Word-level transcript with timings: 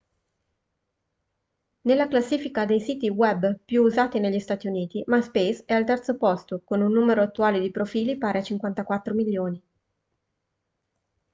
nella 1.81 2.07
classifica 2.07 2.65
dei 2.65 2.79
siti 2.79 3.07
web 3.07 3.59
più 3.63 3.83
usati 3.83 4.17
negli 4.19 4.39
stati 4.39 4.65
uniti 4.65 5.03
myspace 5.05 5.63
è 5.67 5.75
al 5.75 5.85
terzo 5.85 6.17
posto 6.17 6.61
con 6.65 6.81
un 6.81 6.91
numero 6.91 7.21
attuale 7.21 7.59
di 7.59 7.69
profili 7.69 8.17
pari 8.17 8.39
a 8.39 8.41
54 8.41 9.13
milioni 9.13 9.63